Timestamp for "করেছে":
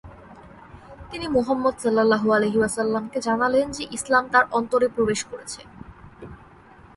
5.23-5.61